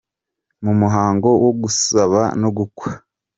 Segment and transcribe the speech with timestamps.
[0.63, 2.89] Mu muhango wo gusaba no gukwa.